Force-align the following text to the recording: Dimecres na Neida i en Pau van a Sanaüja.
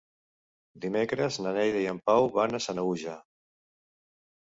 Dimecres 0.85 1.37
na 1.45 1.51
Neida 1.57 1.83
i 1.83 1.85
en 1.91 1.99
Pau 2.11 2.29
van 2.37 2.61
a 2.61 2.61
Sanaüja. 2.67 3.19